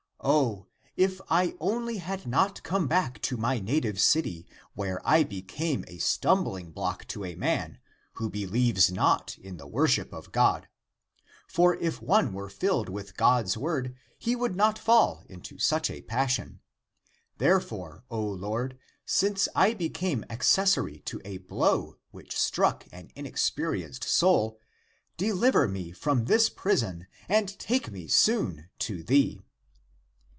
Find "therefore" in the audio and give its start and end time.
17.39-18.03